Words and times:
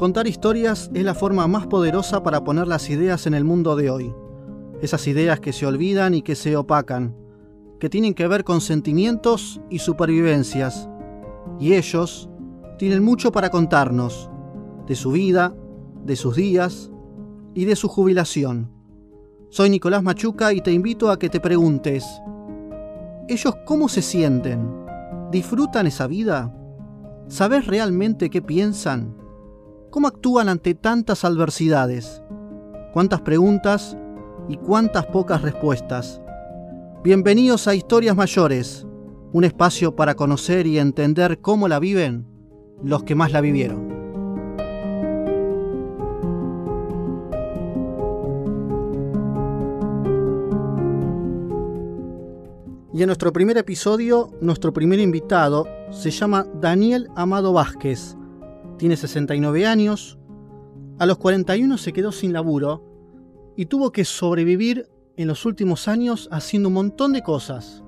Contar 0.00 0.26
historias 0.26 0.90
es 0.94 1.04
la 1.04 1.12
forma 1.12 1.46
más 1.46 1.66
poderosa 1.66 2.22
para 2.22 2.42
poner 2.42 2.66
las 2.66 2.88
ideas 2.88 3.26
en 3.26 3.34
el 3.34 3.44
mundo 3.44 3.76
de 3.76 3.90
hoy. 3.90 4.14
Esas 4.80 5.06
ideas 5.06 5.40
que 5.40 5.52
se 5.52 5.66
olvidan 5.66 6.14
y 6.14 6.22
que 6.22 6.36
se 6.36 6.56
opacan, 6.56 7.14
que 7.78 7.90
tienen 7.90 8.14
que 8.14 8.26
ver 8.26 8.42
con 8.42 8.62
sentimientos 8.62 9.60
y 9.68 9.80
supervivencias. 9.80 10.88
Y 11.58 11.74
ellos 11.74 12.30
tienen 12.78 13.04
mucho 13.04 13.30
para 13.30 13.50
contarnos, 13.50 14.30
de 14.86 14.94
su 14.94 15.12
vida, 15.12 15.54
de 16.06 16.16
sus 16.16 16.34
días 16.34 16.90
y 17.54 17.66
de 17.66 17.76
su 17.76 17.86
jubilación. 17.88 18.70
Soy 19.50 19.68
Nicolás 19.68 20.02
Machuca 20.02 20.54
y 20.54 20.62
te 20.62 20.72
invito 20.72 21.10
a 21.10 21.18
que 21.18 21.28
te 21.28 21.40
preguntes, 21.40 22.06
¿ellos 23.28 23.54
cómo 23.66 23.86
se 23.86 24.00
sienten? 24.00 24.66
¿Disfrutan 25.30 25.86
esa 25.86 26.06
vida? 26.06 26.56
¿Sabes 27.28 27.66
realmente 27.66 28.30
qué 28.30 28.40
piensan? 28.40 29.19
¿Cómo 29.90 30.06
actúan 30.06 30.48
ante 30.48 30.76
tantas 30.76 31.24
adversidades? 31.24 32.22
¿Cuántas 32.92 33.22
preguntas 33.22 33.96
y 34.48 34.56
cuántas 34.56 35.06
pocas 35.06 35.42
respuestas? 35.42 36.20
Bienvenidos 37.02 37.66
a 37.66 37.74
Historias 37.74 38.14
Mayores, 38.14 38.86
un 39.32 39.42
espacio 39.42 39.96
para 39.96 40.14
conocer 40.14 40.68
y 40.68 40.78
entender 40.78 41.40
cómo 41.40 41.66
la 41.66 41.80
viven 41.80 42.24
los 42.84 43.02
que 43.02 43.16
más 43.16 43.32
la 43.32 43.40
vivieron. 43.40 43.88
Y 52.92 53.02
en 53.02 53.06
nuestro 53.08 53.32
primer 53.32 53.58
episodio, 53.58 54.30
nuestro 54.40 54.72
primer 54.72 55.00
invitado 55.00 55.66
se 55.90 56.12
llama 56.12 56.46
Daniel 56.60 57.08
Amado 57.16 57.52
Vázquez 57.52 58.16
tiene 58.80 58.96
69 58.96 59.66
años, 59.66 60.18
a 60.98 61.04
los 61.04 61.18
41 61.18 61.76
se 61.76 61.92
quedó 61.92 62.12
sin 62.12 62.32
laburo 62.32 62.82
y 63.54 63.66
tuvo 63.66 63.92
que 63.92 64.06
sobrevivir 64.06 64.86
en 65.18 65.28
los 65.28 65.44
últimos 65.44 65.86
años 65.86 66.30
haciendo 66.32 66.70
un 66.70 66.76
montón 66.76 67.12
de 67.12 67.22
cosas, 67.22 67.84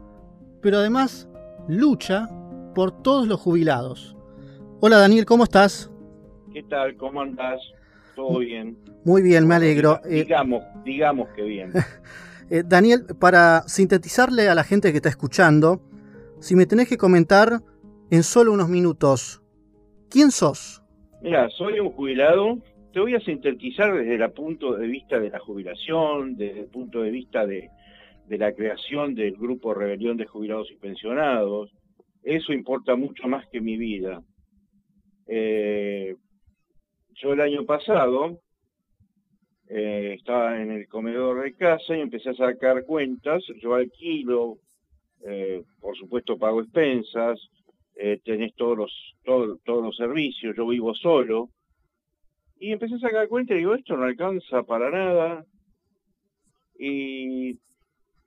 pero 0.60 0.76
además 0.76 1.30
lucha 1.66 2.28
por 2.74 3.02
todos 3.02 3.26
los 3.26 3.40
jubilados. 3.40 4.18
Hola 4.80 4.98
Daniel, 4.98 5.24
¿cómo 5.24 5.44
estás? 5.44 5.90
¿Qué 6.52 6.62
tal? 6.64 6.94
¿Cómo 6.98 7.22
andás? 7.22 7.58
¿Todo 8.14 8.40
bien? 8.40 8.76
Muy 9.02 9.22
bien, 9.22 9.48
me 9.48 9.54
alegro. 9.54 9.98
Digamos, 10.06 10.62
digamos 10.84 11.28
que 11.34 11.42
bien. 11.42 11.72
Eh, 12.50 12.64
Daniel, 12.66 13.06
para 13.18 13.66
sintetizarle 13.66 14.50
a 14.50 14.54
la 14.54 14.62
gente 14.62 14.90
que 14.90 14.98
está 14.98 15.08
escuchando, 15.08 15.80
si 16.38 16.54
me 16.54 16.66
tenés 16.66 16.86
que 16.86 16.98
comentar 16.98 17.62
en 18.10 18.22
solo 18.22 18.52
unos 18.52 18.68
minutos, 18.68 19.40
¿quién 20.10 20.30
sos? 20.30 20.81
Mira, 21.22 21.48
soy 21.50 21.78
un 21.78 21.92
jubilado. 21.92 22.58
Te 22.92 22.98
voy 22.98 23.14
a 23.14 23.20
sintetizar 23.20 23.94
desde 23.94 24.16
el 24.16 24.32
punto 24.32 24.74
de 24.74 24.88
vista 24.88 25.20
de 25.20 25.30
la 25.30 25.38
jubilación, 25.38 26.36
desde 26.36 26.62
el 26.62 26.66
punto 26.66 27.00
de 27.02 27.10
vista 27.12 27.46
de, 27.46 27.70
la 28.28 28.52
creación 28.52 29.14
del 29.14 29.36
grupo 29.36 29.72
Rebelión 29.72 30.16
de 30.16 30.26
Jubilados 30.26 30.68
y 30.72 30.76
Pensionados. 30.76 31.70
Eso 32.24 32.52
importa 32.52 32.96
mucho 32.96 33.28
más 33.28 33.46
que 33.50 33.60
mi 33.60 33.76
vida. 33.76 34.20
Eh, 35.28 36.16
yo 37.14 37.32
el 37.34 37.40
año 37.40 37.64
pasado 37.64 38.40
eh, 39.68 40.16
estaba 40.18 40.60
en 40.60 40.72
el 40.72 40.88
comedor 40.88 41.44
de 41.44 41.54
casa 41.54 41.96
y 41.96 42.00
empecé 42.00 42.30
a 42.30 42.34
sacar 42.34 42.84
cuentas. 42.84 43.44
Yo 43.60 43.74
alquilo, 43.74 44.58
eh, 45.24 45.62
por 45.80 45.96
supuesto 45.96 46.36
pago 46.36 46.62
expensas, 46.62 47.38
eh, 47.96 48.20
tenés 48.24 48.54
todos 48.54 48.76
los, 48.76 49.16
todos 49.24 49.84
los 49.84 49.96
servicios, 49.96 50.56
yo 50.56 50.66
vivo 50.66 50.94
solo. 50.94 51.50
Y 52.58 52.72
empecé 52.72 52.94
a 52.94 53.00
sacar 53.00 53.28
cuenta 53.28 53.54
y 53.54 53.58
digo, 53.58 53.74
esto 53.74 53.96
no 53.96 54.04
alcanza 54.04 54.62
para 54.62 54.90
nada. 54.90 55.44
Y 56.78 57.58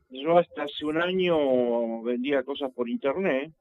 yo 0.09 0.37
hasta 0.37 0.63
hace 0.63 0.85
un 0.85 0.97
año 0.97 2.01
vendía 2.03 2.43
cosas 2.43 2.71
por 2.73 2.89
internet, 2.89 3.51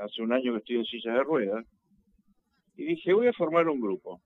hace 0.00 0.22
un 0.22 0.32
año 0.32 0.52
que 0.52 0.58
estoy 0.58 0.76
en 0.76 0.84
silla 0.84 1.12
de 1.14 1.22
ruedas, 1.22 1.66
y 2.76 2.84
dije, 2.84 3.12
voy 3.12 3.28
a 3.28 3.32
formar 3.32 3.68
un 3.68 3.80
grupo. 3.80 4.20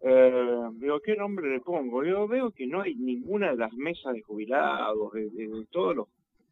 Eh, 0.00 0.68
digo, 0.74 1.00
¿qué 1.00 1.16
nombre 1.16 1.50
le 1.50 1.60
pongo? 1.60 2.04
Yo 2.04 2.28
veo 2.28 2.52
que 2.52 2.66
no 2.66 2.82
hay 2.82 2.94
ninguna 2.94 3.50
de 3.50 3.56
las 3.56 3.72
mesas 3.72 4.14
de 4.14 4.22
jubilados, 4.22 5.12
de 5.12 5.66
todos 5.70 5.96
los 5.96 6.08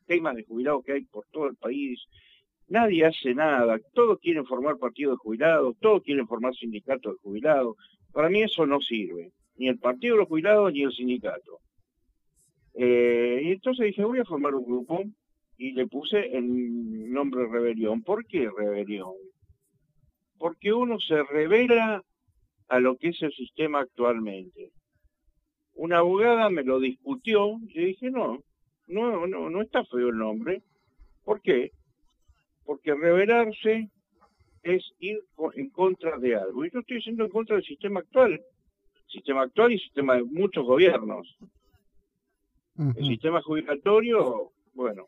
temas 0.07 0.35
de 0.35 0.45
jubilados 0.45 0.85
que 0.85 0.93
hay 0.93 1.05
por 1.05 1.27
todo 1.31 1.47
el 1.47 1.57
país, 1.57 2.01
Nadie 2.69 3.05
hace 3.05 3.33
nada, 3.35 3.79
todos 3.95 4.19
quieren 4.19 4.45
formar 4.45 4.77
partido 4.79 5.13
de 5.13 5.17
jubilados, 5.19 5.77
todos 5.81 6.03
quieren 6.03 6.27
formar 6.27 6.55
sindicato 6.55 7.11
de 7.11 7.19
jubilados. 7.23 7.77
Para 8.13 8.29
mí 8.29 8.43
eso 8.43 8.67
no 8.67 8.81
sirve, 8.81 9.31
ni 9.57 9.69
el 9.69 9.79
partido 9.79 10.15
de 10.15 10.21
los 10.21 10.29
jubilados 10.29 10.73
ni 10.73 10.83
el 10.83 10.93
sindicato. 10.93 11.61
Eh, 12.75 13.41
y 13.45 13.53
entonces 13.53 13.87
dije, 13.87 14.05
voy 14.05 14.19
a 14.19 14.25
formar 14.25 14.55
un 14.55 14.65
grupo 14.65 15.03
y 15.57 15.73
le 15.73 15.87
puse 15.87 16.37
el 16.37 17.11
nombre 17.11 17.47
Rebelión. 17.47 18.03
¿Por 18.03 18.27
qué 18.27 18.51
Rebelión? 18.51 19.15
Porque 20.39 20.73
uno 20.73 20.99
se 20.99 21.23
revela 21.23 22.03
a 22.69 22.81
lo 22.81 22.97
que 22.97 23.09
es 23.09 23.23
el 23.23 23.33
sistema 23.33 23.81
actualmente. 23.81 24.73
Una 25.75 25.99
abogada 25.99 26.51
me 26.51 26.65
lo 26.65 26.81
discutió 26.81 27.59
y 27.69 27.87
dije, 27.87 28.11
no, 28.11 28.43
no, 28.89 29.27
no, 29.27 29.51
no 29.51 29.63
está 29.63 29.85
feo 29.85 30.09
el 30.09 30.19
nombre. 30.19 30.63
¿Por 31.25 31.41
qué? 31.41 31.73
Porque 32.67 32.95
rebelarse 32.95 33.89
es 34.63 34.85
ir 34.99 35.21
en 35.55 35.71
contra 35.71 36.19
de 36.19 36.35
algo. 36.35 36.65
Y 36.65 36.71
yo 36.71 36.81
estoy 36.81 37.01
yendo 37.01 37.25
en 37.25 37.31
contra 37.31 37.57
del 37.57 37.65
sistema 37.65 38.01
actual, 38.01 38.41
sistema 39.07 39.43
actual 39.43 39.73
y 39.73 39.79
sistema 39.79 40.17
de 40.17 40.25
muchos 40.25 40.67
gobiernos. 40.67 41.39
El 42.77 43.07
sistema 43.07 43.41
jubilatorio, 43.41 44.51
bueno, 44.75 45.07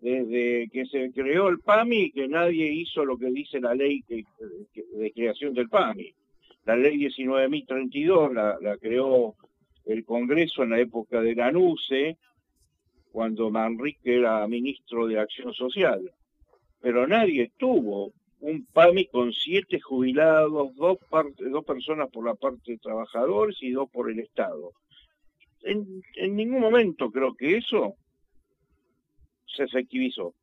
desde 0.00 0.68
que 0.70 0.84
se 0.86 1.12
creó 1.12 1.48
el 1.48 1.60
PAMI, 1.60 2.10
que 2.10 2.28
nadie 2.28 2.70
hizo 2.70 3.06
lo 3.06 3.16
que 3.16 3.30
dice 3.30 3.58
la 3.58 3.74
ley 3.74 4.04
de 4.06 5.12
creación 5.12 5.54
del 5.54 5.70
PAMI. 5.70 6.12
La 6.66 6.76
ley 6.76 6.98
19.032 6.98 8.34
la, 8.34 8.58
la 8.60 8.76
creó 8.76 9.34
el 9.86 10.04
Congreso 10.04 10.62
en 10.62 10.70
la 10.70 10.80
época 10.80 11.22
de 11.22 11.34
Ganuse, 11.34 12.18
cuando 13.12 13.50
Manrique 13.50 14.16
era 14.16 14.46
ministro 14.48 15.06
de 15.06 15.20
Acción 15.20 15.54
Social 15.54 16.10
pero 16.84 17.06
nadie 17.06 17.50
tuvo 17.56 18.12
un 18.40 18.66
PAMI 18.66 19.06
con 19.06 19.32
siete 19.32 19.80
jubilados, 19.80 20.76
dos, 20.76 20.98
dos 21.38 21.64
personas 21.64 22.10
por 22.10 22.26
la 22.26 22.34
parte 22.34 22.72
de 22.72 22.78
trabajadores 22.78 23.56
y 23.62 23.70
dos 23.70 23.88
por 23.88 24.10
el 24.10 24.20
Estado. 24.20 24.72
En, 25.62 26.02
ningún 26.36 26.60
momento 26.60 27.10
creo 27.10 27.34
que 27.34 27.56
eso 27.56 27.94
se 29.46 29.62
efectivizó. 29.62 30.34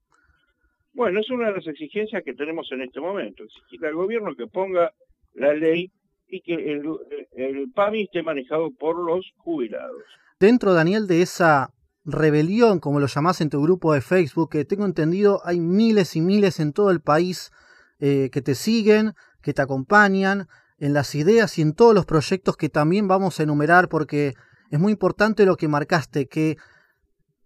Bueno, 0.94 1.20
es 1.20 1.30
una 1.30 1.50
de 1.50 1.58
las 1.58 1.68
exigencias 1.68 2.24
que 2.24 2.34
tenemos 2.34 2.72
en 2.72 2.82
este 2.82 3.00
momento. 3.00 3.44
Exigir 3.44 3.86
al 3.86 3.94
gobierno 3.94 4.36
que 4.36 4.48
ponga 4.48 4.92
la 5.36 5.54
ley 5.54 5.92
y 6.28 6.42
que 6.42 6.56
el, 6.56 6.90
el 7.34 7.72
PAMI 7.72 8.02
esté 8.02 8.24
manejado 8.24 8.72
por 8.72 8.98
los 8.98 9.32
jubilados. 9.38 10.02
Dentro, 10.40 10.74
Daniel, 10.74 11.06
de 11.06 11.22
esa 11.22 11.72
rebelión, 12.04 12.80
como 12.80 13.00
lo 13.00 13.08
llamás 13.08 13.42
en 13.42 13.50
tu 13.50 13.62
grupo 13.62 13.94
de 13.94 14.02
Facebook, 14.02 14.50
que 14.50 14.66
tengo 14.66 14.86
entendido 14.86 15.42
hay 15.46 15.60
miles 15.60 16.16
y 16.16 16.22
miles 16.22 16.60
en 16.60 16.74
todo 16.74 16.92
el 16.92 17.02
país 17.02 17.52
eh, 18.00 18.30
que 18.32 18.42
te 18.42 18.56
siguen, 18.56 19.14
que 19.42 19.54
te 19.54 19.62
acompañan 19.62 20.48
en 20.78 20.94
las 20.94 21.14
ideas 21.14 21.58
y 21.58 21.62
en 21.62 21.74
todos 21.74 21.94
los 21.94 22.06
proyectos 22.06 22.58
que 22.58 22.70
también 22.70 23.08
vamos 23.08 23.40
a 23.40 23.44
enumerar 23.44 23.88
porque 23.88 24.34
es 24.72 24.80
muy 24.80 24.94
importante 24.94 25.46
lo 25.46 25.58
que 25.58 25.68
marcaste, 25.68 26.28
que 26.28 26.58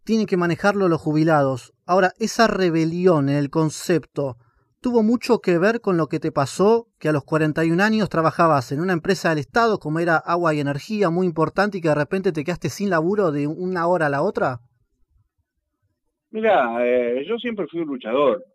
tienen 0.05 0.27
que 0.27 0.37
manejarlo 0.37 0.87
los 0.87 1.01
jubilados. 1.01 1.73
Ahora, 1.85 2.13
esa 2.19 2.47
rebelión 2.47 3.27
en 3.27 3.35
el 3.35 3.49
concepto, 3.49 4.37
tuvo 4.85 5.01
mucho 5.01 5.39
que 5.39 5.57
ver 5.57 5.81
con 5.81 5.97
lo 5.97 6.05
que 6.05 6.19
te 6.19 6.31
pasó, 6.31 6.85
que 6.99 7.09
a 7.09 7.11
los 7.11 7.23
41 7.23 7.81
años 7.81 8.07
trabajabas 8.07 8.71
en 8.71 8.81
una 8.81 8.93
empresa 8.93 9.29
del 9.29 9.39
Estado 9.39 9.79
como 9.79 9.99
era 9.99 10.17
agua 10.17 10.53
y 10.53 10.59
energía 10.59 11.09
muy 11.09 11.25
importante 11.25 11.79
y 11.79 11.81
que 11.81 11.87
de 11.87 11.95
repente 11.95 12.31
te 12.31 12.43
quedaste 12.43 12.69
sin 12.69 12.91
laburo 12.91 13.31
de 13.31 13.47
una 13.47 13.87
hora 13.87 14.05
a 14.05 14.09
la 14.09 14.21
otra? 14.21 14.59
Mira, 16.29 16.85
eh, 16.85 17.25
yo 17.27 17.39
siempre 17.39 17.65
fui 17.65 17.79
un 17.79 17.87
luchador. 17.87 18.45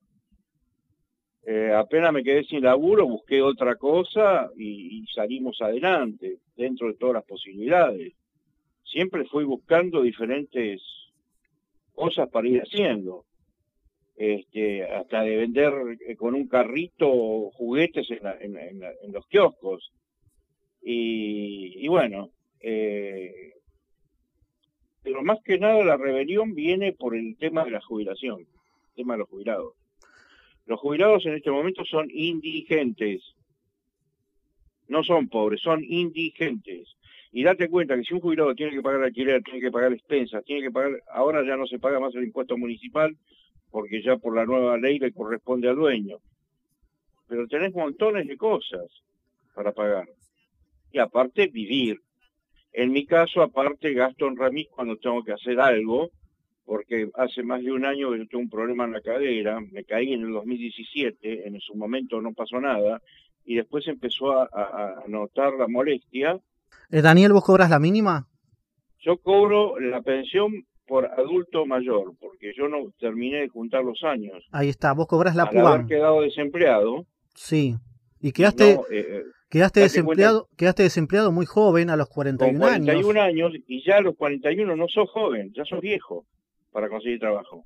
Eh, 1.45 1.73
apenas 1.75 2.13
me 2.13 2.23
quedé 2.23 2.45
sin 2.45 2.63
laburo, 2.63 3.09
busqué 3.09 3.43
otra 3.43 3.75
cosa 3.75 4.51
y, 4.57 5.01
y 5.01 5.07
salimos 5.09 5.61
adelante 5.61 6.37
dentro 6.57 6.87
de 6.87 6.95
todas 6.95 7.15
las 7.15 7.25
posibilidades. 7.25 8.13
Siempre 8.85 9.25
fui 9.25 9.43
buscando 9.43 10.03
diferentes 10.03 10.81
cosas 11.93 12.29
para 12.31 12.47
ir 12.47 12.61
haciendo 12.61 13.25
este, 14.21 14.85
hasta 14.85 15.23
de 15.23 15.35
vender 15.35 15.73
eh, 16.07 16.15
con 16.15 16.35
un 16.35 16.47
carrito 16.47 17.51
juguetes 17.53 18.07
en, 18.11 19.13
los 19.13 19.27
kioscos. 19.29 19.95
Y, 20.83 21.89
bueno, 21.89 22.29
eh, 22.61 23.55
pero 25.03 25.23
más 25.23 25.39
que 25.43 25.59
nada 25.59 25.83
la 25.85 25.97
rebelión 25.97 26.55
viene 26.55 26.93
por 26.93 27.17
el 27.17 27.39
tema 27.39 27.65
de 27.65 27.71
la 27.71 27.81
jubilación, 27.81 28.41
el 28.41 28.95
tema 28.95 29.15
de 29.15 29.21
los 29.21 29.29
jubilados. 29.31 29.73
Los 30.67 30.79
jubilados 30.81 31.25
en 31.25 31.37
este 31.37 31.51
momento 31.51 31.83
son 31.87 32.11
indigentes. 32.11 33.23
No 34.87 35.03
son 35.03 35.31
pobres, 35.31 35.63
son 35.63 35.83
indigentes. 35.83 36.95
Y 37.33 37.43
date 37.43 37.71
cuenta 37.71 37.97
que 37.97 38.05
si 38.05 38.13
un 38.13 38.21
jubilado 38.21 38.55
tiene 38.55 38.73
que 38.73 38.83
pagar 38.83 39.03
alquiler, 39.03 39.43
tiene 39.43 39.61
que 39.61 39.71
pagar 39.71 39.95
expensas, 39.95 40.45
tiene 40.45 40.61
que 40.61 40.71
pagar, 40.71 41.03
ahora 41.11 41.43
ya 41.43 41.57
no 41.57 41.67
se 41.67 41.79
paga 41.79 41.99
más 42.01 42.15
el 42.15 42.25
impuesto 42.25 42.59
municipal 42.59 43.17
porque 43.71 44.03
ya 44.03 44.17
por 44.17 44.35
la 44.35 44.45
nueva 44.45 44.77
ley 44.77 44.99
le 44.99 45.13
corresponde 45.13 45.69
al 45.69 45.77
dueño. 45.77 46.19
Pero 47.29 47.47
tenés 47.47 47.75
montones 47.75 48.27
de 48.27 48.37
cosas 48.37 48.87
para 49.55 49.73
pagar. 49.73 50.09
Y 50.93 50.99
aparte 50.99 51.47
vivir. 51.47 52.01
En 52.73 52.93
mi 52.93 53.05
caso, 53.07 53.43
aparte 53.43 53.93
gasto 53.95 54.27
en 54.27 54.37
remis 54.37 54.69
cuando 54.69 54.97
tengo 54.97 55.23
que 55.25 55.33
hacer 55.33 55.61
algo, 55.61 56.11
porque 56.65 57.11
hace 57.15 57.43
más 57.43 57.63
de 57.63 57.73
un 57.73 57.85
año 57.85 58.15
yo 58.15 58.29
tengo 58.29 58.43
un 58.43 58.51
problema 58.51 58.85
en 58.85 58.93
la 58.93 59.01
cadera, 59.01 59.61
me 59.61 59.85
caí 59.85 60.13
en 60.13 60.23
el 60.23 60.33
2017, 60.33 61.49
en 61.49 61.61
su 61.61 61.75
momento 61.75 62.21
no 62.21 62.33
pasó 62.33 62.61
nada, 62.61 63.03
y 63.45 63.57
después 63.57 63.89
empezó 63.89 64.33
a, 64.33 64.49
a 64.53 65.03
notar 65.09 65.55
la 65.55 65.67
molestia. 65.67 66.39
Eh, 66.91 67.03
Daniel, 67.03 67.33
¿vos 67.33 67.45
cobras 67.45 67.71
la 67.71 67.81
mínima? 67.81 68.29
Yo 69.01 69.17
cobro 69.17 69.81
la 69.81 70.03
pensión 70.03 70.65
por 70.91 71.07
adulto 71.07 71.67
mayor, 71.67 72.15
porque 72.19 72.53
yo 72.53 72.67
no 72.67 72.91
terminé 72.99 73.43
de 73.43 73.49
juntar 73.49 73.85
los 73.85 74.03
años. 74.03 74.45
Ahí 74.51 74.69
está, 74.69 74.93
vos 74.93 75.07
cobras 75.07 75.37
la 75.37 75.45
Al 75.45 75.57
haber 75.65 75.87
quedado 75.87 76.21
desempleado. 76.21 77.07
Sí. 77.33 77.77
Y 78.21 78.33
quedaste, 78.33 78.73
eh, 78.73 78.81
eh, 78.91 79.23
quedaste 79.49 79.79
desempleado, 79.83 80.49
quedaste 80.57 80.83
desempleado 80.83 81.31
muy 81.31 81.47
joven, 81.47 81.91
a 81.91 81.97
los 81.97 82.09
41, 82.09 82.59
con 82.59 82.69
41 82.69 83.23
años. 83.23 83.53
y 83.69 83.85
ya 83.85 83.99
a 83.99 84.01
los 84.01 84.17
41 84.17 84.75
no 84.75 84.89
sos 84.89 85.09
joven, 85.11 85.53
ya 85.55 85.65
sos 85.65 85.81
viejo 85.81 86.27
para 86.73 86.89
conseguir 86.89 87.21
trabajo. 87.21 87.65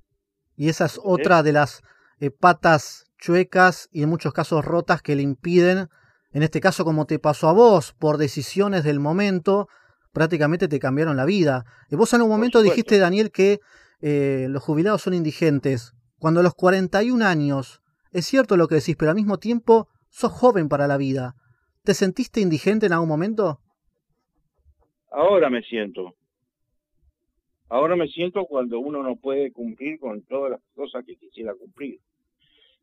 Y 0.55 0.69
esa 0.69 0.85
es 0.85 1.01
otra 1.03 1.43
de 1.43 1.53
las 1.53 1.83
eh, 2.21 2.31
patas 2.31 3.11
chuecas 3.19 3.89
y 3.91 4.03
en 4.03 4.11
muchos 4.11 4.35
casos 4.35 4.67
rotas 4.67 5.01
que 5.01 5.17
le 5.17 5.23
impiden, 5.23 5.89
en 6.33 6.43
este 6.43 6.61
caso 6.61 6.85
como 6.85 7.07
te 7.07 7.19
pasó 7.19 7.49
a 7.49 7.55
vos, 7.55 7.95
por 7.99 8.19
decisiones 8.19 8.85
del 8.85 9.01
momento, 9.01 9.67
prácticamente 10.15 10.69
te 10.69 10.79
cambiaron 10.79 11.19
la 11.19 11.27
vida. 11.27 11.65
Y 11.91 11.97
vos 11.97 12.15
en 12.15 12.23
un 12.23 12.31
momento 12.31 12.63
dijiste, 12.63 12.99
Daniel, 12.99 13.31
que 13.31 13.59
los 14.01 14.63
jubilados 14.63 15.03
son 15.03 15.13
indigentes. 15.13 15.93
Cuando 16.19 16.41
a 16.41 16.43
los 16.43 16.55
41 16.55 17.23
años, 17.25 17.83
es 18.13 18.25
cierto 18.25 18.57
lo 18.57 18.69
que 18.69 18.77
decís, 18.77 18.97
pero 18.97 19.11
al 19.11 19.17
mismo 19.17 19.39
tiempo 19.39 19.89
sos 20.09 20.33
joven 20.33 20.69
para 20.69 20.87
la 20.87 20.97
vida. 20.97 21.35
¿Te 21.83 21.93
sentiste 21.93 22.41
indigente 22.41 22.87
en 22.87 22.93
algún 22.93 23.09
momento? 23.09 23.59
Ahora 25.11 25.51
me 25.51 25.63
siento. 25.63 26.15
Ahora 27.69 27.97
me 27.97 28.09
siento 28.09 28.47
cuando 28.47 28.79
uno 28.79 29.03
no 29.03 29.17
puede 29.17 29.53
cumplir 29.53 29.99
con 29.99 30.23
todas 30.23 30.53
las 30.53 30.61
cosas 30.75 31.05
que 31.05 31.17
quisiera 31.17 31.55
cumplir. 31.55 31.99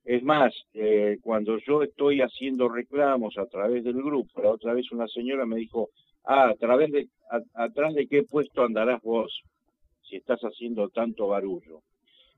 Es 0.03 0.21
más, 0.23 0.53
eh, 0.73 1.17
cuando 1.21 1.57
yo 1.65 1.83
estoy 1.83 2.21
haciendo 2.21 2.67
reclamos 2.67 3.37
a 3.37 3.45
través 3.45 3.83
del 3.83 4.01
grupo, 4.03 4.41
la 4.41 4.49
otra 4.49 4.73
vez 4.73 4.91
una 4.91 5.07
señora 5.07 5.45
me 5.45 5.55
dijo, 5.55 5.89
ah, 6.25 6.49
a 6.49 6.55
través 6.55 6.91
de, 6.91 7.07
atrás 7.53 7.93
de 7.93 8.07
qué 8.07 8.23
puesto 8.23 8.63
andarás 8.63 9.01
vos 9.01 9.41
si 10.01 10.17
estás 10.17 10.41
haciendo 10.41 10.89
tanto 10.89 11.27
barullo. 11.27 11.81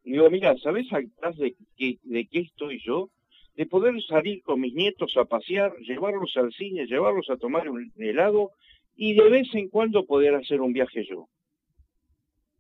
Y 0.04 0.12
digo, 0.12 0.30
mira, 0.30 0.56
¿sabes 0.58 0.88
atrás 0.92 1.38
de 1.38 1.56
de 1.78 2.28
qué 2.28 2.40
estoy 2.40 2.80
yo? 2.84 3.10
de 3.56 3.66
poder 3.66 3.94
salir 4.04 4.42
con 4.44 4.60
mis 4.60 4.74
nietos 4.74 5.16
a 5.18 5.26
pasear, 5.26 5.76
llevarlos 5.78 6.36
al 6.36 6.52
cine, 6.54 6.86
llevarlos 6.86 7.30
a 7.30 7.38
tomar 7.38 7.70
un 7.70 7.92
helado 7.98 8.52
y 8.96 9.14
de 9.14 9.30
vez 9.30 9.48
en 9.54 9.70
cuando 9.70 10.06
poder 10.06 10.36
hacer 10.36 10.62
un 10.62 10.74
viaje 10.74 11.06
yo. 11.08 11.28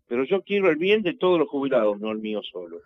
Pero 0.08 0.24
yo 0.26 0.42
quiero 0.42 0.70
el 0.70 0.76
bien 0.76 1.02
de 1.02 1.16
todos 1.16 1.40
los 1.40 1.50
jubilados, 1.50 2.00
no 2.00 2.12
el 2.12 2.20
mío 2.20 2.42
solo. 2.52 2.78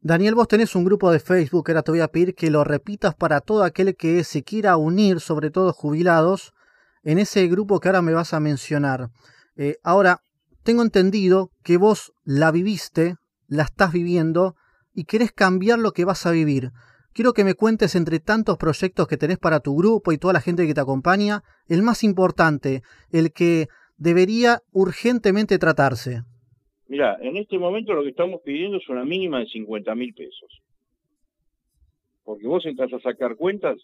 Daniel, 0.00 0.36
vos 0.36 0.46
tenés 0.46 0.76
un 0.76 0.84
grupo 0.84 1.10
de 1.10 1.18
Facebook, 1.18 1.68
ahora 1.68 1.82
te 1.82 1.90
voy 1.90 2.00
a 2.00 2.08
pedir 2.08 2.34
que 2.34 2.50
lo 2.50 2.62
repitas 2.62 3.16
para 3.16 3.40
todo 3.40 3.64
aquel 3.64 3.96
que 3.96 4.22
se 4.22 4.44
quiera 4.44 4.76
unir, 4.76 5.18
sobre 5.18 5.50
todo 5.50 5.72
jubilados, 5.72 6.52
en 7.04 7.18
ese 7.18 7.46
grupo 7.48 7.80
que 7.80 7.88
ahora 7.88 8.02
me 8.02 8.12
vas 8.12 8.34
a 8.34 8.40
mencionar. 8.40 9.10
Eh, 9.56 9.76
ahora, 9.82 10.20
tengo 10.62 10.82
entendido 10.82 11.50
que 11.62 11.76
vos 11.76 12.12
la 12.24 12.50
viviste, 12.50 13.16
la 13.48 13.64
estás 13.64 13.92
viviendo 13.92 14.54
y 14.94 15.04
querés 15.04 15.32
cambiar 15.32 15.78
lo 15.78 15.92
que 15.92 16.04
vas 16.04 16.26
a 16.26 16.30
vivir. 16.30 16.70
Quiero 17.12 17.32
que 17.32 17.44
me 17.44 17.54
cuentes 17.54 17.94
entre 17.94 18.20
tantos 18.20 18.58
proyectos 18.58 19.08
que 19.08 19.16
tenés 19.16 19.38
para 19.38 19.60
tu 19.60 19.76
grupo 19.76 20.12
y 20.12 20.18
toda 20.18 20.34
la 20.34 20.40
gente 20.40 20.66
que 20.66 20.74
te 20.74 20.80
acompaña, 20.80 21.42
el 21.68 21.82
más 21.82 22.04
importante, 22.04 22.82
el 23.10 23.32
que 23.32 23.68
debería 23.96 24.60
urgentemente 24.72 25.58
tratarse. 25.58 26.22
Mira, 26.86 27.18
en 27.20 27.36
este 27.36 27.58
momento 27.58 27.92
lo 27.92 28.02
que 28.02 28.10
estamos 28.10 28.40
pidiendo 28.44 28.78
es 28.78 28.88
una 28.88 29.04
mínima 29.04 29.40
de 29.40 29.46
50 29.46 29.94
mil 29.94 30.14
pesos. 30.14 30.62
Porque 32.24 32.46
vos 32.46 32.64
entras 32.66 32.92
a 32.92 33.00
sacar 33.00 33.36
cuentas 33.36 33.76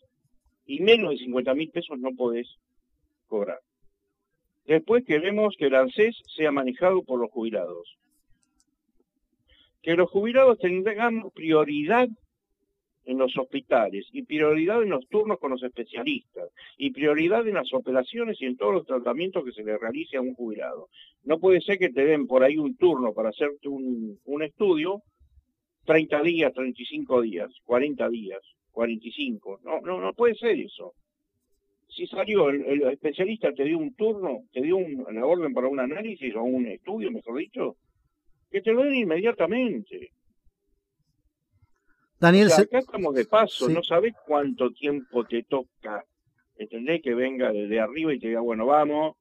y 0.66 0.80
menos 0.80 1.10
de 1.10 1.18
50 1.18 1.54
mil 1.54 1.70
pesos 1.70 1.98
no 1.98 2.10
podés 2.14 2.46
Después 4.66 5.04
queremos 5.04 5.54
que 5.58 5.66
el 5.66 5.74
ANSES 5.74 6.22
sea 6.36 6.50
manejado 6.50 7.02
por 7.02 7.20
los 7.20 7.30
jubilados. 7.30 7.96
Que 9.82 9.94
los 9.94 10.10
jubilados 10.10 10.58
tengan 10.58 11.30
prioridad 11.30 12.08
en 13.06 13.18
los 13.18 13.36
hospitales 13.36 14.06
y 14.12 14.22
prioridad 14.22 14.82
en 14.82 14.88
los 14.88 15.06
turnos 15.08 15.38
con 15.38 15.50
los 15.50 15.62
especialistas 15.62 16.48
y 16.78 16.90
prioridad 16.90 17.46
en 17.46 17.54
las 17.54 17.72
operaciones 17.74 18.40
y 18.40 18.46
en 18.46 18.56
todos 18.56 18.72
los 18.72 18.86
tratamientos 18.86 19.44
que 19.44 19.52
se 19.52 19.62
le 19.62 19.76
realice 19.76 20.16
a 20.16 20.22
un 20.22 20.34
jubilado. 20.34 20.88
No 21.24 21.38
puede 21.38 21.60
ser 21.60 21.78
que 21.78 21.90
te 21.90 22.04
den 22.06 22.26
por 22.26 22.42
ahí 22.42 22.56
un 22.56 22.76
turno 22.76 23.12
para 23.12 23.28
hacerte 23.28 23.68
un, 23.68 24.18
un 24.24 24.42
estudio 24.42 25.02
30 25.84 26.22
días, 26.22 26.52
35 26.54 27.20
días, 27.20 27.50
40 27.64 28.08
días, 28.08 28.40
45. 28.72 29.60
No, 29.64 29.80
no, 29.82 30.00
no 30.00 30.14
puede 30.14 30.34
ser 30.34 30.58
eso. 30.58 30.94
Si 31.94 32.06
salió 32.08 32.48
el, 32.48 32.82
especialista, 32.90 33.52
te 33.52 33.64
dio 33.64 33.78
un 33.78 33.94
turno, 33.94 34.44
te 34.52 34.60
dio 34.62 34.76
un, 34.76 35.06
la 35.12 35.24
orden 35.24 35.54
para 35.54 35.68
un 35.68 35.78
análisis 35.78 36.34
o 36.34 36.42
un 36.42 36.66
estudio, 36.66 37.12
mejor 37.12 37.38
dicho, 37.38 37.76
que 38.50 38.60
te 38.60 38.72
lo 38.72 38.82
den 38.82 38.94
inmediatamente. 38.94 40.10
Daniel, 42.18 42.50
acá 42.52 42.78
estamos 42.78 43.14
de 43.14 43.26
paso, 43.26 43.68
no 43.68 43.82
sabes 43.82 44.14
cuánto 44.26 44.70
tiempo 44.72 45.24
te 45.24 45.44
toca. 45.44 46.04
¿Entendés? 46.56 47.02
Que 47.02 47.14
venga 47.14 47.52
desde 47.52 47.80
arriba 47.80 48.14
y 48.14 48.18
te 48.18 48.28
diga, 48.28 48.40
bueno, 48.40 48.66
vamos. 48.66 49.16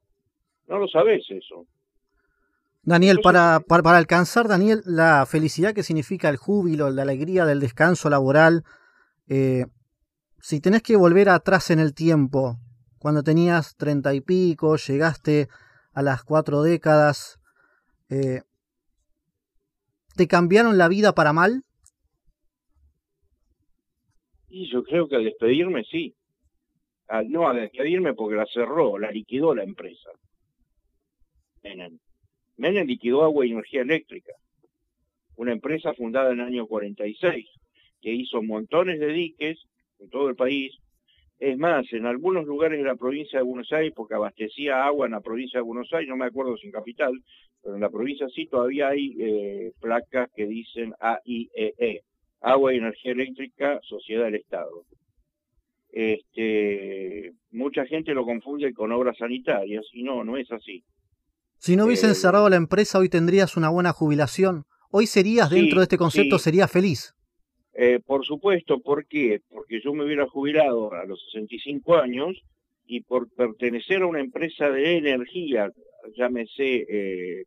No 0.67 0.77
lo 0.77 0.87
sabes 0.87 1.25
eso. 1.29 1.67
Daniel, 2.83 3.19
para, 3.21 3.61
para, 3.61 3.97
alcanzar, 3.97 4.47
Daniel, 4.47 4.81
la 4.85 5.25
felicidad 5.25 5.73
que 5.73 5.83
significa 5.83 6.29
el 6.29 6.37
júbilo, 6.37 6.89
la 6.89 7.01
alegría 7.03 7.45
del 7.45 7.59
descanso 7.59 8.09
laboral, 8.09 8.63
eh, 9.27 9.65
si 10.39 10.59
tenés 10.59 10.81
que 10.81 10.97
volver 10.97 11.29
atrás 11.29 11.71
en 11.71 11.79
el 11.79 11.93
tiempo, 11.93 12.59
cuando 13.03 13.22
tenías 13.22 13.75
treinta 13.75 14.15
y 14.15 14.22
pico, 14.22 14.77
llegaste 14.77 15.50
a 15.91 16.01
las 16.01 16.24
cuatro 16.24 16.62
décadas, 16.62 17.38
eh, 18.10 18.43
¿te 20.15 20.25
cambiaron 20.25 20.77
la 20.77 20.88
vida 20.88 21.12
para 21.13 21.33
mal? 21.33 21.63
Y 24.48 24.72
yo 24.72 24.83
creo 24.83 25.10
que 25.10 25.17
al 25.17 25.25
despedirme 25.25 25.83
sí. 25.83 26.15
no, 27.27 27.50
al 27.50 27.57
despedirme 27.57 28.13
porque 28.13 28.38
la 28.38 28.45
cerró, 28.45 28.98
la 28.98 29.12
liquidó 29.12 29.53
la 29.53 29.63
empresa. 29.63 30.10
Menem. 31.62 32.00
Menem 32.55 32.88
liquidó 32.88 33.25
Agua 33.25 33.45
y 33.45 33.51
Energía 33.51 33.81
Eléctrica, 33.81 34.31
una 35.36 35.51
empresa 35.51 35.93
fundada 35.93 36.31
en 36.31 36.39
el 36.39 36.48
año 36.48 36.67
46, 36.67 37.50
que 38.00 38.13
hizo 38.13 38.41
montones 38.41 38.98
de 39.01 39.07
diques 39.07 39.60
en 40.00 40.10
todo 40.10 40.29
el 40.29 40.38
país. 40.38 40.74
Es 41.43 41.57
más, 41.57 41.85
en 41.91 42.05
algunos 42.05 42.45
lugares 42.45 42.79
de 42.79 42.85
la 42.85 42.95
provincia 42.95 43.38
de 43.38 43.43
Buenos 43.43 43.69
Aires, 43.73 43.91
porque 43.93 44.13
abastecía 44.13 44.85
agua 44.85 45.07
en 45.07 45.12
la 45.12 45.19
provincia 45.19 45.59
de 45.59 45.65
Buenos 45.65 45.91
Aires, 45.91 46.07
no 46.07 46.15
me 46.15 46.27
acuerdo 46.27 46.55
si 46.55 46.67
en 46.67 46.71
capital, 46.71 47.12
pero 47.62 47.75
en 47.75 47.81
la 47.81 47.89
provincia 47.89 48.29
sí 48.33 48.45
todavía 48.45 48.88
hay 48.88 49.13
eh, 49.19 49.73
placas 49.81 50.29
que 50.33 50.45
dicen 50.45 50.93
AIEE, 51.01 51.73
e. 51.77 52.01
Agua 52.39 52.73
y 52.73 52.77
Energía 52.77 53.12
Eléctrica, 53.12 53.77
Sociedad 53.81 54.23
del 54.23 54.35
Estado. 54.35 54.85
Este, 55.89 57.33
mucha 57.51 57.85
gente 57.88 58.13
lo 58.13 58.23
confunde 58.23 58.71
con 58.71 58.93
obras 58.93 59.17
sanitarias 59.17 59.85
y 59.91 60.03
no, 60.03 60.23
no 60.23 60.38
es 60.38 60.50
así. 60.50 60.85
Si 61.57 61.75
no 61.75 61.88
hubiesen 61.88 62.12
eh, 62.12 62.15
cerrado 62.15 62.47
la 62.47 62.55
empresa, 62.55 63.00
hoy 63.00 63.09
tendrías 63.09 63.57
una 63.57 63.67
buena 63.67 63.91
jubilación. 63.91 64.63
Hoy 64.91 65.07
serías, 65.07 65.50
dentro 65.50 65.79
de 65.79 65.83
este 65.83 65.97
concepto, 65.97 66.39
serías 66.39 66.71
feliz. 66.71 67.13
Eh, 67.75 68.00
por 68.06 68.25
supuesto, 68.25 68.80
¿por 68.80 69.08
qué? 69.08 69.42
Porque 69.50 69.82
yo 69.82 69.94
me 69.94 70.06
hubiera 70.06 70.27
jubilado 70.27 70.94
a 70.94 71.06
los 71.06 71.24
65 71.32 71.96
años 71.96 72.39
y 72.86 73.01
por 73.01 73.30
pertenecer 73.34 74.03
a 74.03 74.08
una 74.08 74.20
empresa 74.20 74.70
de 74.70 74.98
energía, 74.98 75.72
llámese 76.15 76.86
eh, 76.88 77.44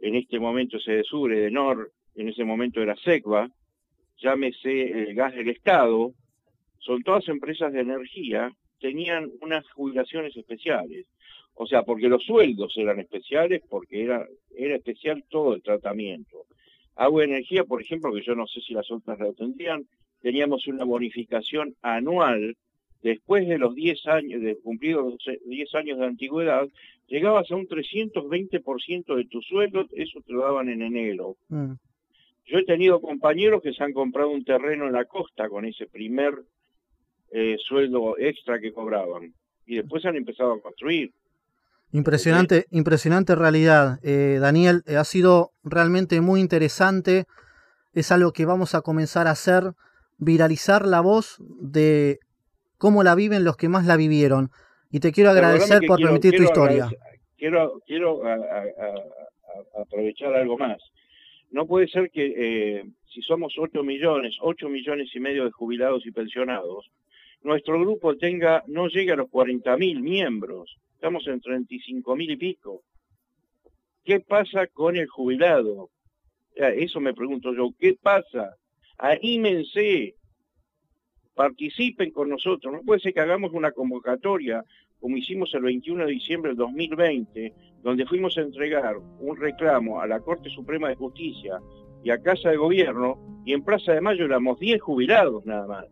en 0.00 0.14
este 0.14 0.38
momento 0.38 0.78
Sedesure, 0.78 1.40
de 1.40 1.50
Nor, 1.50 1.90
en 2.14 2.28
ese 2.28 2.44
momento 2.44 2.80
era 2.80 2.94
SECVA, 2.96 3.48
llámese 4.18 5.08
el 5.08 5.14
gas 5.14 5.34
del 5.34 5.48
Estado, 5.48 6.12
son 6.78 7.02
todas 7.02 7.26
empresas 7.28 7.72
de 7.72 7.80
energía, 7.80 8.52
tenían 8.78 9.30
unas 9.40 9.68
jubilaciones 9.70 10.36
especiales. 10.36 11.06
O 11.54 11.66
sea, 11.66 11.82
porque 11.84 12.08
los 12.08 12.22
sueldos 12.24 12.74
eran 12.76 13.00
especiales, 13.00 13.62
porque 13.68 14.02
era, 14.02 14.26
era 14.56 14.76
especial 14.76 15.24
todo 15.30 15.54
el 15.54 15.62
tratamiento. 15.62 16.46
Agua 16.96 17.22
y 17.22 17.30
energía, 17.30 17.64
por 17.64 17.82
ejemplo, 17.82 18.12
que 18.12 18.22
yo 18.22 18.34
no 18.34 18.46
sé 18.46 18.60
si 18.60 18.74
las 18.74 18.90
otras 18.90 19.18
lo 19.18 19.32
tendrían, 19.32 19.86
teníamos 20.20 20.66
una 20.66 20.84
bonificación 20.84 21.74
anual 21.82 22.56
después 23.02 23.46
de 23.46 23.58
los 23.58 23.74
10 23.74 24.06
años, 24.06 24.40
de 24.40 24.56
cumplidos 24.56 25.16
10 25.44 25.74
años 25.74 25.98
de 25.98 26.06
antigüedad, 26.06 26.66
llegabas 27.06 27.50
a 27.50 27.56
un 27.56 27.68
320% 27.68 29.14
de 29.14 29.24
tu 29.26 29.42
sueldo, 29.42 29.86
eso 29.92 30.20
te 30.26 30.32
lo 30.32 30.40
daban 30.40 30.70
en 30.70 30.80
enero. 30.80 31.36
Mm. 31.48 31.72
Yo 32.46 32.58
he 32.58 32.64
tenido 32.64 33.00
compañeros 33.00 33.62
que 33.62 33.74
se 33.74 33.84
han 33.84 33.92
comprado 33.92 34.30
un 34.30 34.44
terreno 34.44 34.86
en 34.86 34.92
la 34.92 35.04
costa 35.04 35.48
con 35.48 35.66
ese 35.66 35.86
primer 35.86 36.34
eh, 37.30 37.56
sueldo 37.58 38.16
extra 38.18 38.58
que 38.58 38.72
cobraban 38.72 39.34
y 39.66 39.76
después 39.76 40.04
han 40.04 40.16
empezado 40.16 40.52
a 40.52 40.60
construir. 40.60 41.12
Impresionante, 41.94 42.66
impresionante 42.72 43.36
realidad. 43.36 44.00
Eh, 44.02 44.38
Daniel, 44.40 44.82
eh, 44.88 44.96
ha 44.96 45.04
sido 45.04 45.52
realmente 45.62 46.20
muy 46.20 46.40
interesante. 46.40 47.26
Es 47.92 48.10
algo 48.10 48.32
que 48.32 48.44
vamos 48.44 48.74
a 48.74 48.80
comenzar 48.80 49.28
a 49.28 49.30
hacer, 49.30 49.74
viralizar 50.18 50.86
la 50.86 51.00
voz 51.00 51.38
de 51.38 52.18
cómo 52.78 53.04
la 53.04 53.14
viven 53.14 53.44
los 53.44 53.56
que 53.56 53.68
más 53.68 53.86
la 53.86 53.96
vivieron. 53.96 54.50
Y 54.90 54.98
te 54.98 55.12
quiero 55.12 55.30
agradecer 55.30 55.82
por 55.86 56.00
permitir 56.00 56.34
tu 56.36 56.42
historia. 56.42 56.90
Quiero, 57.38 57.80
quiero 57.86 58.22
aprovechar 59.80 60.34
algo 60.34 60.58
más. 60.58 60.82
No 61.52 61.64
puede 61.64 61.86
ser 61.86 62.10
que 62.10 62.34
eh, 62.36 62.84
si 63.06 63.22
somos 63.22 63.54
8 63.56 63.84
millones, 63.84 64.34
8 64.40 64.68
millones 64.68 65.14
y 65.14 65.20
medio 65.20 65.44
de 65.44 65.52
jubilados 65.52 66.04
y 66.04 66.10
pensionados, 66.10 66.90
nuestro 67.44 67.78
grupo 67.78 68.16
tenga 68.16 68.64
no 68.66 68.88
llegue 68.88 69.12
a 69.12 69.16
los 69.16 69.30
40 69.30 69.76
mil 69.76 70.00
miembros. 70.00 70.76
Estamos 71.04 71.26
en 71.26 71.38
35 71.38 72.16
mil 72.16 72.30
y 72.30 72.36
pico. 72.38 72.80
¿Qué 74.04 74.20
pasa 74.20 74.66
con 74.68 74.96
el 74.96 75.06
jubilado? 75.06 75.90
Eso 76.54 76.98
me 76.98 77.12
pregunto 77.12 77.52
yo. 77.54 77.72
¿Qué 77.78 77.94
pasa? 78.00 78.56
Anímense, 78.96 80.14
participen 81.34 82.10
con 82.10 82.30
nosotros. 82.30 82.72
No 82.72 82.80
puede 82.80 83.00
ser 83.00 83.12
que 83.12 83.20
hagamos 83.20 83.52
una 83.52 83.72
convocatoria 83.72 84.64
como 84.98 85.18
hicimos 85.18 85.52
el 85.52 85.64
21 85.64 86.06
de 86.06 86.12
diciembre 86.12 86.52
del 86.52 86.56
2020, 86.56 87.52
donde 87.82 88.06
fuimos 88.06 88.38
a 88.38 88.40
entregar 88.40 88.96
un 88.96 89.36
reclamo 89.36 90.00
a 90.00 90.06
la 90.06 90.20
Corte 90.20 90.48
Suprema 90.48 90.88
de 90.88 90.94
Justicia 90.94 91.60
y 92.02 92.08
a 92.08 92.22
Casa 92.22 92.48
de 92.48 92.56
Gobierno, 92.56 93.42
y 93.44 93.52
en 93.52 93.62
Plaza 93.62 93.92
de 93.92 94.00
Mayo 94.00 94.24
éramos 94.24 94.58
10 94.58 94.80
jubilados 94.80 95.44
nada 95.44 95.66
más. 95.66 95.84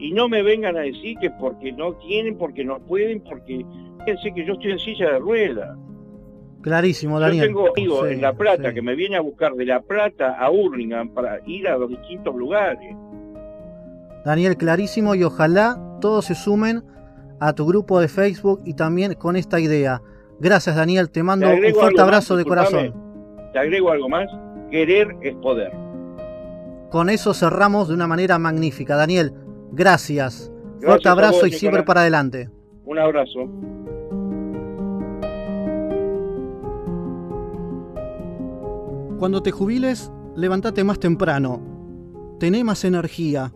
Y 0.00 0.10
no 0.12 0.28
me 0.28 0.42
vengan 0.42 0.76
a 0.76 0.80
decir 0.80 1.16
que 1.20 1.30
porque 1.30 1.70
no 1.70 1.94
tienen, 1.98 2.38
porque 2.38 2.64
no 2.64 2.84
pueden, 2.84 3.22
porque 3.22 3.64
fíjense 4.04 4.32
que 4.34 4.44
yo 4.44 4.54
estoy 4.54 4.72
en 4.72 4.78
silla 4.78 5.12
de 5.12 5.18
rueda. 5.18 5.76
Clarísimo, 6.62 7.18
Daniel. 7.18 7.48
Yo 7.48 7.54
tengo 7.54 7.68
amigos 7.70 8.10
en 8.10 8.20
La 8.20 8.32
Plata 8.34 8.74
que 8.74 8.82
me 8.82 8.94
vienen 8.94 9.18
a 9.18 9.22
buscar 9.22 9.54
de 9.54 9.64
La 9.64 9.80
Plata 9.80 10.36
a 10.38 10.50
Hurlingham 10.50 11.08
para 11.10 11.40
ir 11.46 11.66
a 11.68 11.78
los 11.78 11.88
distintos 11.88 12.34
lugares. 12.34 12.94
Daniel, 14.24 14.56
clarísimo 14.56 15.14
y 15.14 15.24
ojalá 15.24 15.80
todos 16.00 16.26
se 16.26 16.34
sumen 16.34 16.82
a 17.40 17.54
tu 17.54 17.66
grupo 17.66 18.00
de 18.00 18.08
Facebook 18.08 18.60
y 18.66 18.74
también 18.74 19.14
con 19.14 19.36
esta 19.36 19.58
idea. 19.58 20.02
Gracias 20.38 20.76
Daniel, 20.76 21.10
te 21.10 21.22
mando 21.22 21.48
un 21.48 21.74
fuerte 21.74 22.00
abrazo 22.00 22.36
de 22.36 22.44
corazón. 22.44 22.94
Te 23.52 23.58
agrego 23.58 23.90
algo 23.90 24.08
más, 24.08 24.28
querer 24.70 25.16
es 25.22 25.34
poder. 25.36 25.72
Con 26.90 27.08
eso 27.08 27.32
cerramos 27.32 27.88
de 27.88 27.94
una 27.94 28.06
manera 28.06 28.38
magnífica. 28.38 28.96
Daniel, 28.96 29.32
gracias. 29.72 30.52
fuerte 30.82 31.08
abrazo 31.08 31.46
y 31.46 31.52
siempre 31.52 31.82
para 31.82 32.02
adelante. 32.02 32.50
Un 32.84 32.98
abrazo. 32.98 33.48
Cuando 39.20 39.42
te 39.42 39.50
jubiles, 39.50 40.10
levántate 40.34 40.82
más 40.82 40.98
temprano. 40.98 41.60
Tené 42.38 42.64
más 42.64 42.84
energía. 42.84 43.52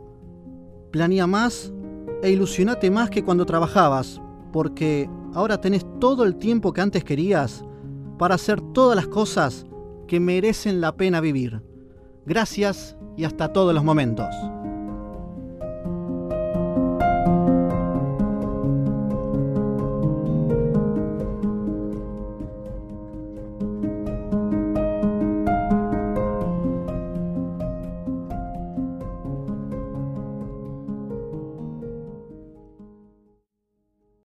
Planea 0.90 1.26
más 1.26 1.72
e 2.22 2.30
ilusionate 2.30 2.90
más 2.90 3.08
que 3.08 3.24
cuando 3.24 3.46
trabajabas, 3.46 4.20
porque 4.52 5.08
ahora 5.32 5.62
tenés 5.62 5.86
todo 6.00 6.24
el 6.24 6.36
tiempo 6.36 6.74
que 6.74 6.82
antes 6.82 7.02
querías 7.02 7.64
para 8.18 8.34
hacer 8.34 8.60
todas 8.60 8.94
las 8.94 9.06
cosas 9.06 9.64
que 10.06 10.20
merecen 10.20 10.82
la 10.82 10.98
pena 10.98 11.22
vivir. 11.22 11.62
Gracias 12.26 12.94
y 13.16 13.24
hasta 13.24 13.50
todos 13.54 13.72
los 13.72 13.84
momentos. 13.84 14.34